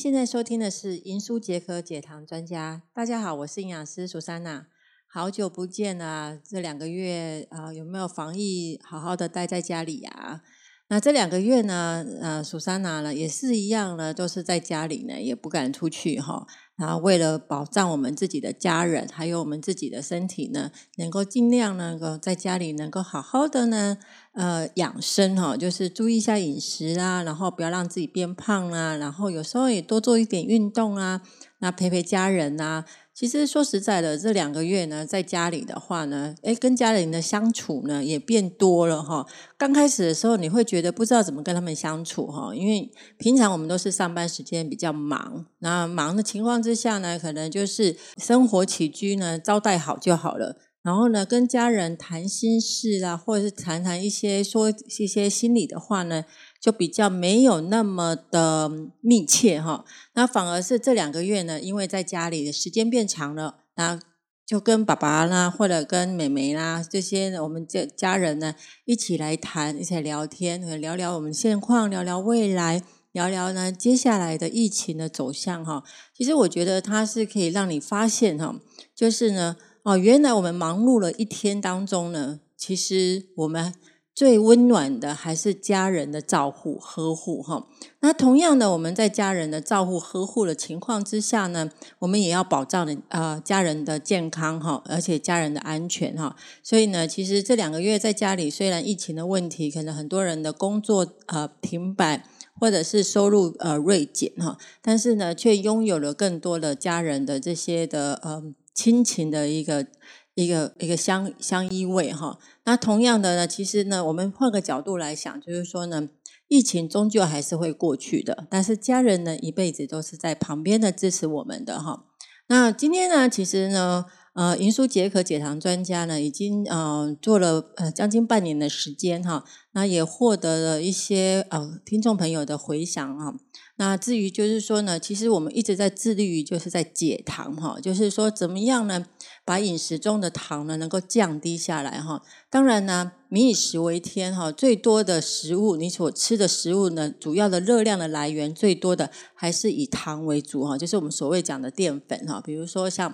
[0.00, 2.80] 现在收听的是《银书解渴解糖专家》。
[2.96, 4.66] 大家好，我是营养师苏珊娜。
[5.06, 6.40] 好久不见啊！
[6.42, 10.40] 这两个月啊，有没有防疫好好的待在家里呀？
[10.88, 16.46] 那这两个月呢，呃，苏珊娜呢也是一样呢，都是在家里呢，也不敢出去哈。
[16.80, 23.98] 然后为了保障我们自己的家人，还有我们自己的身体呢，能够尽量能够在家里能够好好的呢，
[24.32, 31.20] 呃，养生哈，就是注意一下饮食啊，然后不要让自己变胖啊，然后有时候也多做一点运动啊，
[31.58, 32.86] 那陪陪家人啊。
[33.20, 39.26] 其实说实在的，这两个月呢，在家里的话呢，诶跟家人的相处呢也变多了哈。
[39.58, 50.56] 刚开始的时候，你会觉得不知道怎么跟他们相处哈，因为平常我们都是上班时间比较忙，那忙的情况之下呢，可能就是生活起居呢招待好就好了。
[50.82, 56.24] 然后呢，跟家人谈心事啊，或者是谈谈一些说一些心里的话呢。
[56.60, 63.98] 就比较没有那么的密切哈，那反而是这两个月呢，因为在家里的时间变长了，那
[64.44, 75.82] 就跟爸爸啦，或者跟妹妹啦这些我们这家人呢一起来谈，一起聊天，聊聊我们现况，聊聊未来，聊聊呢接下来的疫情的走向哈。
[76.14, 78.54] 其实我觉得它是可以让你发现哈，
[78.94, 83.72] 就是呢哦，原来我们忙碌了一天当中呢，其实我们。
[84.14, 87.66] 最温暖的还是家人的照护呵护哈。
[88.00, 96.36] 那同样的，我们在家人的照护呵护的情况之下呢，我们也要保障的呃家人的健康哈，而且家人的安全哈。
[96.62, 102.24] 所以呢，其实这两个月在家里，虽然疫情的问题，可能很多人的工作呃停摆，
[102.58, 108.42] 或者是收入呃锐减哈，但是呢，却拥有了更多的家人的这些的呃
[108.74, 109.86] 亲情的一个。
[110.34, 116.08] 一个一个相相依偎哈，那同样的呢，其实呢，我们换个角度来想，就是说呢，
[116.48, 122.04] 疫情终究还是会过去的，但是家人呢，一辈子都是在旁边的支持我们的哈。
[122.48, 133.34] 那今天呢，其实呢，呃，银舒解渴解糖专家呢，已经呃做了呃将近半年的时间哈，那也获得了一些呃听众朋友的回响啊。
[133.76, 139.06] 那至于就是说呢，其实我们一直在致力于就是在解糖哈，就是说怎么样呢，
[139.50, 142.22] 把饮食中的糖呢能够降低下来哈。
[142.48, 153.12] 当然呢，民以食为天哈，最多的食物你所吃的食物呢，主要的热量的来源最多的还是以糖为主哈，就是我们所谓讲的淀粉哈，比如说像。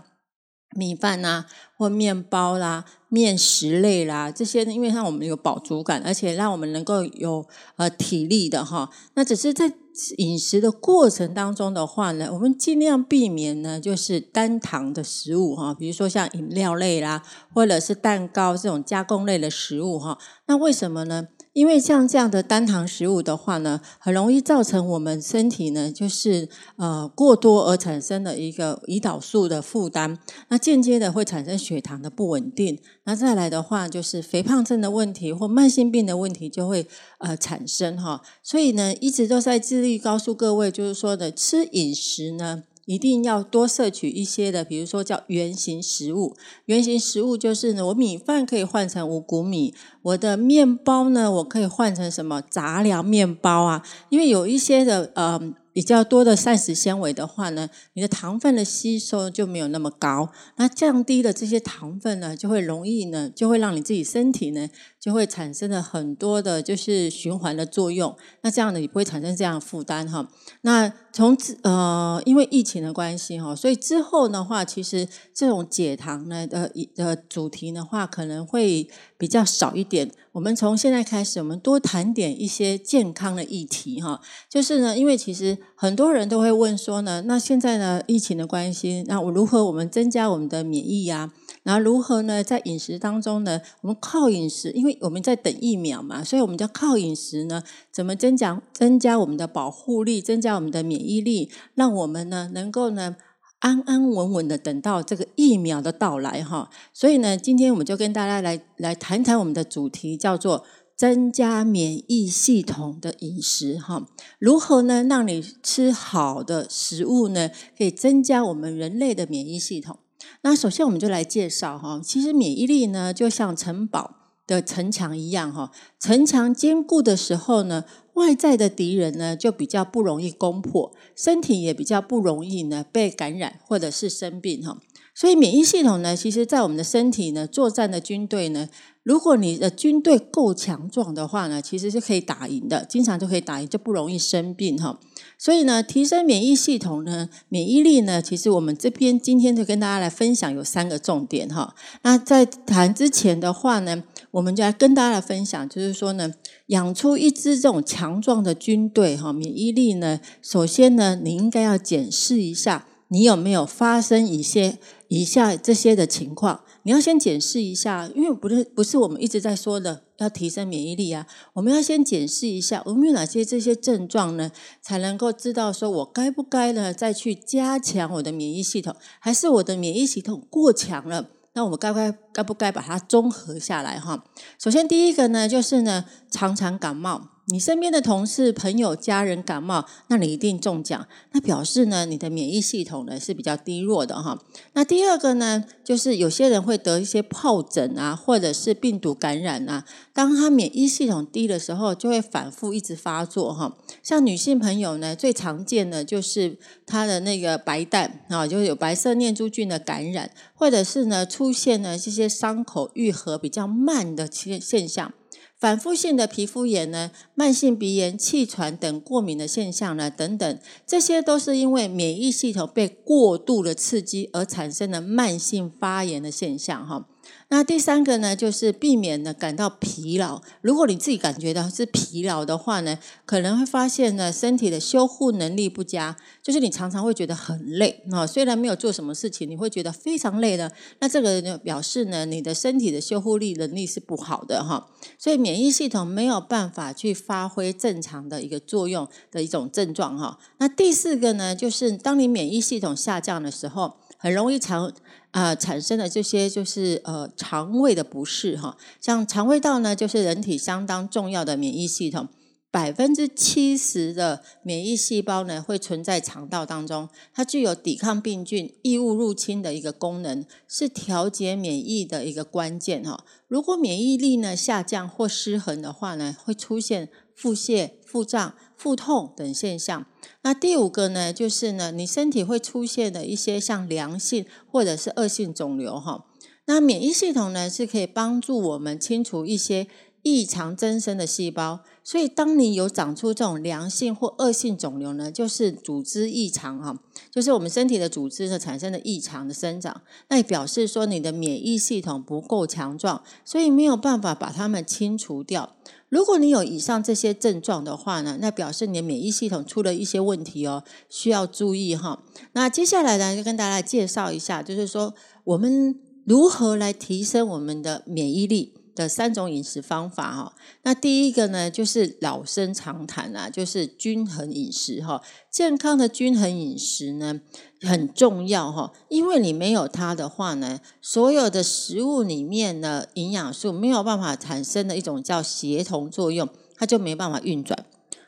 [0.76, 1.46] 米饭呐，
[1.78, 8.90] 或面包啦、面食类啦，这些因为让我们有饱足感，而且让我们能够有呃体力的哈。
[9.14, 9.72] 那只是在
[10.18, 17.22] 饮食的过程当中的话呢，我们尽量避免呢，就是单糖的食物哈，比如说像饮料类啦，
[17.54, 20.18] 或者是蛋糕这种加工类的食物哈。
[20.46, 21.28] 那为什么呢？
[21.56, 26.46] 因为像这样的单糖食物的话呢，很容易造成我们身体呢，就是
[26.76, 30.18] 呃过多而产生的一个胰岛素的负担，
[30.48, 36.86] 那间接的会产生血糖的不稳定，那再来的话就是肥胖症的问题或慢性病的问题就会
[37.20, 42.64] 呃产生哈，所以呢，一直都在致力告诉各位，就是说的吃饮食呢。
[42.86, 46.34] 一定要多摄取一些的，比如说叫原型食物。
[46.64, 53.82] 原型食物就是呢，我米饭可以换成五谷米，我的面包呢，我可以换成什么杂粮面包啊？
[54.08, 55.54] 因为有一些的呃。
[55.76, 60.30] 比较多的膳食纤维的话呢，你的糖分的吸收就没有那么高。
[60.56, 64.70] 那降低了这些糖分呢，就会容易呢，就会让你自己身体呢，
[65.06, 68.12] 就会产生了很多的，就是循环的作用。
[68.40, 70.28] 那这样呢，也不会产生这样的负担哈。
[70.62, 80.10] 那从呃，因为疫情的关系哈，所以之后的话，其实这种解糖呢的的主题的话，可能会比较少一点。
[80.32, 84.20] 我们从现在开始，我们多谈点一些健康的议题哈。
[84.50, 91.30] 就是呢，因为其实很多人都会问说呢，那现在呢疫情的关系，那我如何我们增加我们的免疫呀？
[91.66, 103.16] 然后如何呢，在饮食当中呢，我们靠饮食，因为我们在等疫苗嘛，所以我们就靠饮食呢，怎么增加增加我们的保护力，增加我们的免疫力，让我们呢能够呢。
[103.60, 110.64] 安安稳稳的等到这个疫苗的到来哈，所以呢，今天我们就跟大家来来谈谈我们的主题，叫做
[110.94, 114.06] 增加免疫系统的饮食哈。
[114.38, 119.98] 如何呢，让你吃好的食物呢，可以增加我们人类的免疫系统？
[120.42, 124.16] 那首先我们就来介绍哈，其实免疫力呢，就像城堡。
[124.48, 127.84] 的城墙一样哈，城墙坚固的时候呢，
[128.14, 134.78] 外在的敌人呢就比较不容易攻破，身体也比较不容易呢被感染或者是生病哈。
[135.12, 138.68] 所以免疫系统呢，其实在我们的身体呢，作战的军队呢，
[139.02, 145.00] 如果你的军队够强壮的话呢，其实是可以打赢的，经常就可以打赢，就不容易生病哈。
[145.38, 151.74] 所以呢，提升免疫系统呢，免疫力呢，其实我们这边今天就跟大家来分享有三个重点哈。
[152.02, 156.32] 那在谈之前的话呢，我们就来跟大家来分享，就是说呢，
[156.68, 162.86] 养出一支这种强壮的军队哈，免疫力呢，首先呢，你应该要检视一下。
[163.08, 166.62] 你有没有发生一些以下这些的情况？
[166.82, 171.26] 你要先检视一下，因为不是不是我们一直在说的要提升免疫力啊。
[171.54, 174.50] 我们要先检视一下，我们有哪些这些症状呢，
[174.80, 181.30] 才能够知道说我该不该呢再去加强我的免疫系统，还是我的免疫系统过强了？
[181.54, 184.24] 那我们该不该该不该把它综合下来哈？
[184.58, 187.35] 首先第一个呢，就是呢常常感冒。
[187.48, 194.36] 你身边的同事、朋友、家人感冒，那你一定中奖，那表示呢，你的免疫系统呢是比较低弱的哈。
[194.72, 199.84] 那第二个呢，就是有些人会得一些疱疹啊，或者是病毒感染啊。
[200.12, 203.76] 当他免疫系统低的时候，就会反复一直发作哈。
[204.02, 215.12] 像女性朋友呢，最常见的就是她的那个白带啊，就有白色念珠菌的感染，或者是呢出现了这些伤口愈合比较慢的现现象。
[215.58, 227.08] 反复性的皮肤炎呢，慢性鼻炎、气喘等过敏的现象呢，等等，这些都是因为免疫系统被过度的刺激而产生的慢性发炎的现象，哈。
[227.48, 230.42] 那第三个呢，就是避免呢感到疲劳。
[230.62, 238.26] 如果你自己感觉到是疲劳的话呢，可能会发现呢身体的修护能力不佳，就是你常常会觉得很累啊。
[238.26, 240.72] 虽然没有做什么事情，你会觉得非常累的。
[240.98, 244.88] 那这个呢表示呢你的身体的修护力能力是不好的哈。
[245.16, 250.36] 所以免疫系统没有办法去发挥正常的一个作用的一种症状哈。
[250.58, 254.92] 那第四个呢，就是当你免疫系统下降的时候，很容易常。
[255.32, 262.26] 啊，产生的这些就是呃肠胃的不适哈，像肠胃道呢，就是人体相当重要的免疫系统，
[262.70, 273.22] 百分之七十的免疫细胞呢会存在肠道当中，它具有抵抗病菌、异物入侵的一个功能，是调节免疫的一个关键哈。
[273.46, 278.54] 如果免疫力呢下降或失衡的话呢，会出现腹泻、腹胀。
[278.78, 280.04] 腹痛等现象。
[280.42, 286.26] 那第五个呢，就是呢，你身体会出现的一些像良性或者是恶性肿瘤哈。
[286.66, 289.88] 那免疫系统呢，是可以帮助我们清除一些
[290.20, 291.80] 异常增生的细胞。
[292.08, 296.96] 所以，当你有长出这种良性或恶性肿瘤呢，就是组织异常哈，
[297.32, 305.74] 就是我们身体的组织呢产生的异常的生长，那也表示说你的免疫系统不够强壮，所以没有办法把它们清除掉。
[306.08, 312.22] 如果你有以上这些症状的话呢，那表示你的免疫系统出了一些问题哦，需要注意哈。
[312.52, 315.12] 那接下来呢，就跟大家介绍一下，就是说
[315.42, 320.52] 我们如何来提升我们的免疫力的三种饮食方法哈。
[320.82, 325.22] 那第一个呢，就是老生常谈啊，就是均衡饮食哈。
[325.48, 327.40] 健康的均衡饮食呢。
[327.82, 337.78] 很重要哈，因为你没有它的话呢，所有的食物里面的营养素没有办法产生的一种叫协同作用，它就没办法运转。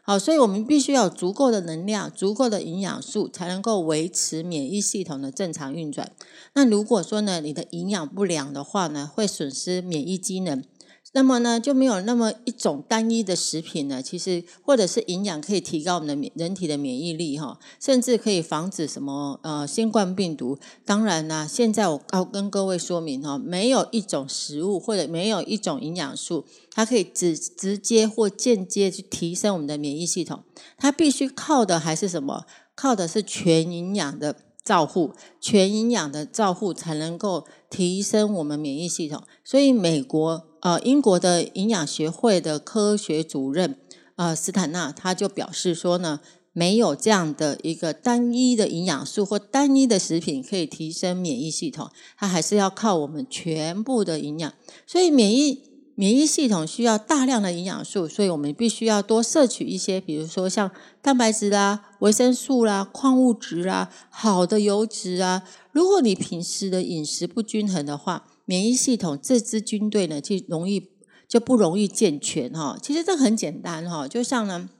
[0.08, 6.10] 好，所以我们必须要有足够的能量、足够的营养素，才能够维持免疫系统的正常运转。
[6.54, 10.64] 那如果说呢，你的营养不良的话呢，会损失免疫机能。
[11.12, 20.58] 那么呢，就没有那么一种单一的食品呢，其实或者是营养可以提高我们的人体的免疫力哈，甚至可以防止什么呃新冠病毒。
[20.84, 30.44] 当然呢，现在我要跟各位说明哈，没有一种食物或者没有一种营养素，它可以直直接或间接去提升我们的免疫系统。
[30.76, 32.44] 它必须靠的还是什么？
[32.74, 39.22] 靠的是全营养的照护，全营养的照护才能够提升我们免疫系统。
[39.42, 40.47] 所以美国。
[40.60, 43.76] 呃，英国的营养学会的科学主任
[44.16, 46.20] 呃斯坦纳他就表示说呢，
[46.52, 54.52] 没有这样的一个单一的营养素或单一的食品可以提升免疫系统，它还是要靠我们全部的营养。
[54.86, 55.62] 所以免疫
[55.94, 60.70] 免疫系统需要大量的营养素，所以我们必须要多摄取一些，比如说像
[61.02, 65.42] 蛋白质啦、维生素啦、矿物质啦、好的油脂啊。
[65.72, 70.92] 如果你平时的饮食不均衡的话，免疫系统这支军队呢，就容易
[71.28, 72.78] 就不容易健全哈。
[72.82, 74.70] 其实这很简单哈，就像呢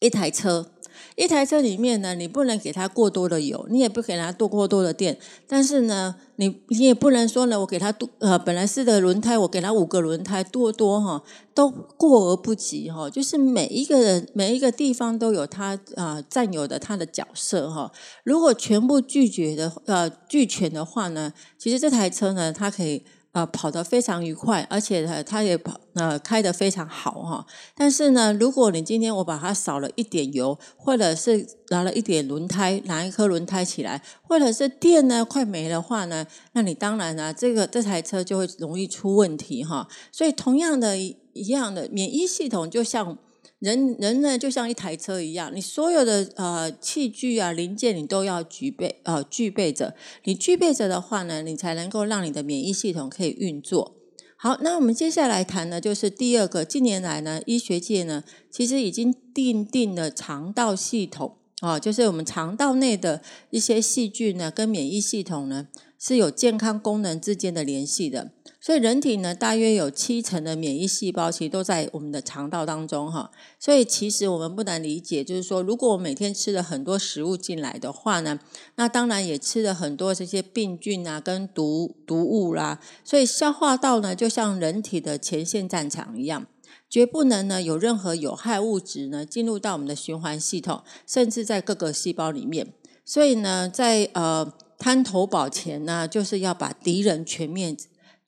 [0.00, 0.72] 一台车，
[1.16, 11.22] 一台车里面呢，你不能给它过多的油，你也不给它多过多的电，但是呢，你你也不能说呢，我给它多呃，本来四个轮胎，我给它五个轮胎，多多哈，
[11.54, 13.08] 都过而不及哈。
[13.10, 17.92] 就是每一个人每一个地方都有它啊占有的它的角色哈。
[18.24, 23.02] 如果全部拒绝的呃俱全的话呢，其实这台车呢，它可以。
[23.32, 27.46] 呃，跑得非常愉快，而且呢，它也跑呃开得非常好哈。
[27.76, 39.86] 但是呢，如果你今天我把它少了一点油，或者是拿了一点轮胎，拿一颗轮胎起来，或者是电呢快没的话呢，那你当然呢，这个这台车就会容易出问题哈。
[40.10, 41.16] 所以，同样的一
[41.48, 43.16] 样的免疫系统，就像。
[43.60, 49.94] 人人呢，就像一台车一样，你所有的呃器具啊零件，你都要具备呃具备着。
[50.24, 53.96] 你具备着的话呢，你才能够让你的免疫系统可以运作。
[54.36, 56.64] 好，那我们接下来谈的就是第二个。
[56.64, 68.30] 近年来呢，医学界呢，其实已经定定了肠道系统啊，就是我们肠道内的一些细菌呢，跟免疫系统呢是有健康功能之间的联系的。
[68.62, 73.30] 所以人体呢，大约有七成的免疫细胞其实都在我们的肠道当中哈。
[73.58, 78.38] 所以其实我们不难理解，就是说，如果我每天吃了很多食物进来的话呢，
[78.74, 82.78] 那当然也吃了很多这些病菌啊跟毒毒物啦。
[83.02, 86.46] 所以消化道呢，就像人体的前线战场一样，
[86.90, 92.74] 绝不能呢有任何有害物质呢进入到我们的循环系统，甚至在各个细胞里面。
[93.06, 97.74] 所以呢，在呃贪头保前呢，就是要把敌人全面。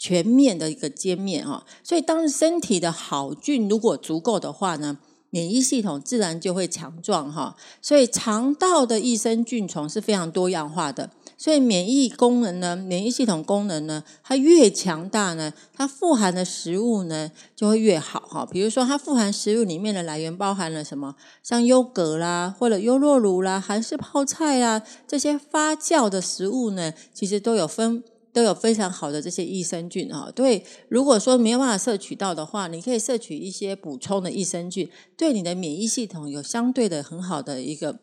[0.04, 4.98] 全面的一个歼灭哈，所以当身体的好菌如果足够的话呢，
[5.30, 7.54] 免疫系统自然就会强壮哈。
[7.80, 11.10] 所以肠道的益生菌虫是非常多样化的。
[11.38, 18.44] 所以免疫功能呢，免疫系统功能呢，它越强大呢，它富含的食物呢就会越好哈。
[18.44, 21.14] 比如说，它富含食物里面的来源包含了什么？
[21.44, 28.02] 像优格啦，或者优酪乳啦，韩式泡菜啦，这些发酵的食物呢，其实都有分。
[28.32, 37.98] 都有非常好的这些益生菌哈，对，如果说没有办法摄取到的话，你可以摄取一些补充的益生菌，对你的免疫系统有相对的很好的一个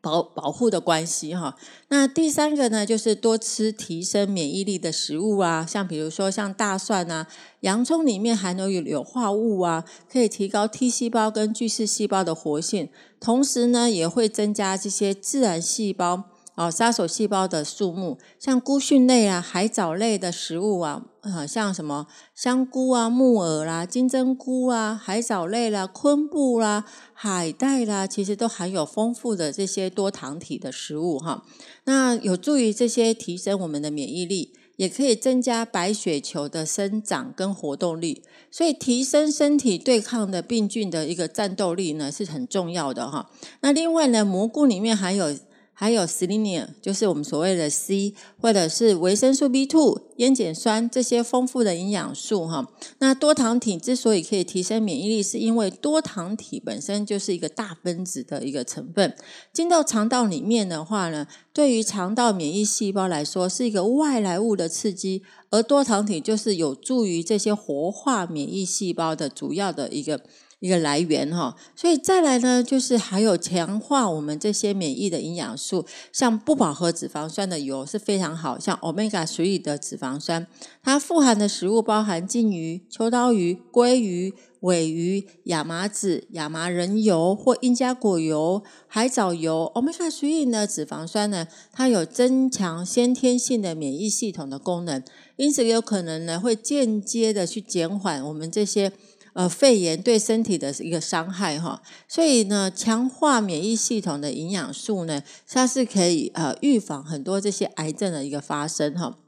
[0.00, 1.56] 保保护的关系哈。
[1.88, 7.26] 那第三个呢，就是多吃提升免疫力的食物啊，像比如说像大蒜啊、
[7.60, 12.88] 洋葱里面含有有化物啊，可以提高 T 细胞跟巨噬细胞的活性，
[13.18, 16.24] 同时呢，也会增加这些自然细胞。
[16.60, 31.46] 哦，杀手细胞的数目，像菇蕈类啊、海藻类的食物啊，呃，像什么香菇啊、木耳啦、金针菇啊、海藻类啦、昆布啦、海带啦，其实都含有丰富的这些多糖体的食物哈。
[31.84, 43.30] 那有助于这些提升我们的免疫力，也可以增加白血球的生长跟活动力，所以提升身体对抗的病菌的一个战斗力呢是很重要的哈。
[43.62, 45.34] 那另外呢，蘑菇里面含有。
[45.80, 52.70] 还有 selenium，就是我们所谓的 C，或者是维生素 B2、烟碱酸这些丰富的营养素哈。
[52.98, 59.16] 那多糖体之所以可以提升免疫力，是因为多糖体本身就是一个大分子的一个成分，
[59.54, 70.20] 进到肠道里面的话呢，对于肠道免疫细胞来说是一个外来物的刺激，而多糖体就是有助于这些活化免疫细胞的主要的一个。
[70.60, 80.46] 一个来源哈，所以再来呢，就是还有强化我们这些免疫的营养素，像不饱和脂肪酸的油是非常好，像 omega three 的脂肪酸，
[80.82, 89.72] 它富含的食物包含金鱼、秋刀鱼、鲑鱼、尾鱼、亚麻籽、亚麻仁油或印加果油、海藻油。
[89.74, 95.02] omega three 的脂肪酸呢，它有增强先天性的免疫系统的功能，
[95.36, 98.92] 因此有可能呢会间接的去减缓我们这些。
[99.32, 109.18] 呃，肺炎对身体的一个伤害哈，所以呢，强化免疫系统的营养素呢，它是可以呃预防很多这些癌症的一个发生哈。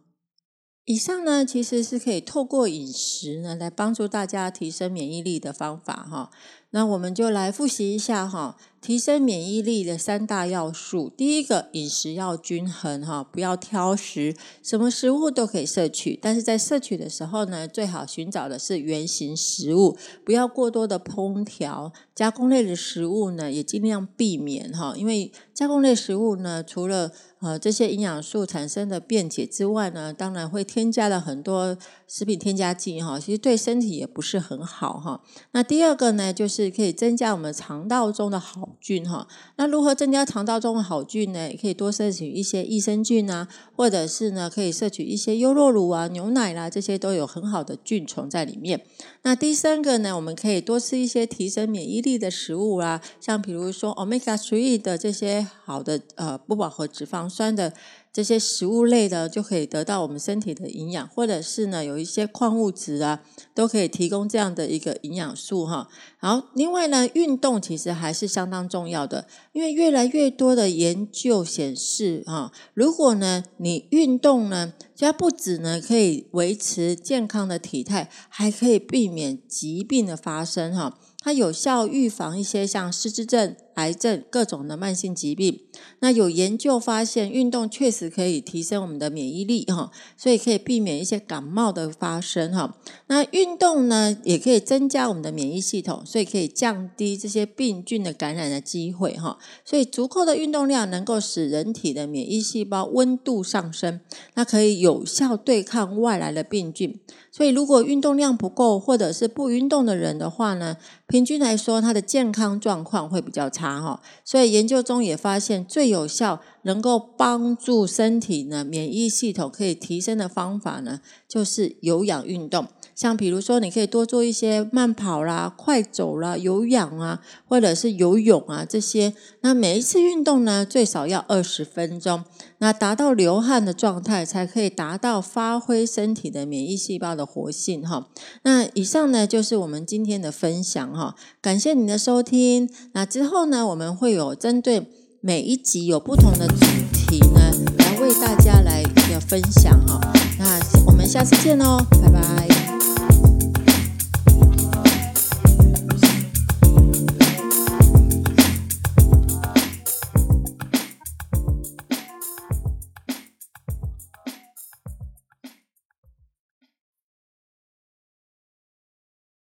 [0.84, 6.30] 以上呢，其实是可以透过饮食呢，来帮助大家提升免疫力的方法哈。
[6.72, 11.10] 那我们就来复习一下哈，提升免疫力的三大要素。
[11.16, 21.92] 第一个，饮食要均衡哈，不要挑食，什么食物都可以摄取，但是在摄取的时候呢，最好寻找的是原形食物，不要过多的烹调。
[22.14, 27.10] 加工类的食物呢，也尽量避免哈，因为加工类食物呢，除了
[27.40, 31.76] 呃这些营养素产生的便捷之外呢，当然会添加了很多
[32.06, 35.22] 食品添加剂哈，其实对身体也不是很好哈。
[35.52, 39.26] 那第二个呢，就是可以增加我们肠道中的好菌哈。
[39.56, 41.50] 那如何增加肠道中的好菌呢？
[41.50, 48.84] 也可以多摄取一些益生菌啊，或者是呢，可以摄取一些优酪乳啊、牛奶啦，这些都有很好的菌虫在里面。
[49.22, 57.72] 那第三个呢，我们可以多吃一些提升免疫力的食物啦，像比如说 omega three 的这些好的呃不饱和脂肪酸的。
[58.12, 63.22] 这些食物类的就可以得到我们身体的营养，或者是呢有一些矿物质啊，
[63.54, 65.88] 都可以提供这样的一个营养素哈。
[66.20, 80.98] 然后另外呢，运动其实还是相当重要的，因为越来越多的研究显示哈，如果呢你运动呢，它不止呢可以维持健康的体态，还可以避免疾病的发生哈。
[81.24, 83.56] 它有效预防一些像失智症。
[83.74, 85.60] 癌症各种的慢性疾病，
[86.00, 92.76] 那有研究发现，运动确实可以提升我们的免疫力哈，所以可以避免一些感冒的发生哈。
[93.06, 99.38] 那运动呢，也可以增加我们的免疫系统，所以可以降低这些病菌的感染的机会哈。
[99.64, 104.00] 所以足够的运动量能够使人体的免疫细胞温度上升，
[104.34, 107.00] 那可以有效对抗外来的病菌。
[107.30, 110.76] 所以如果运动量不够，或者是不运动的人的话呢，
[111.06, 113.61] 平均来说，他的健康状况会比较差。
[113.62, 122.66] 哈，所以研究中也发现，最有效能够帮助身体呢免疫系统可以提升的方法呢，就是有氧运动。
[122.94, 129.14] 像比如说，你可以多做一些慢跑啦、快走啦、有氧啊，或者是游泳啊这些。
[129.40, 132.22] 那每一次运动呢，最少要二十分钟，
[132.58, 138.08] 那达到流汗的状态，才可以达到发挥身体的免疫细胞的活性哈。
[138.42, 141.16] 那以上呢，就是我们今天的分享哈。
[141.40, 142.68] 感谢您的收听。
[142.92, 144.86] 那之后呢，我们会有针对
[145.20, 147.40] 每一集有不同的主题呢，
[147.78, 150.00] 来为大家来一个分享哈。
[150.38, 152.51] 那我们下次见喽，拜拜。